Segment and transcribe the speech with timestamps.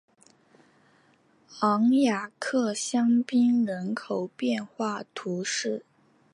[1.59, 5.85] 昂雅克香槟人口变化图示